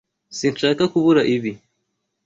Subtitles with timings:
[0.37, 1.51] Sinshaka kubura ibi.